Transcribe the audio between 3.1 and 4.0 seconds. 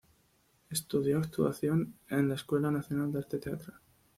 de Arte Teatral.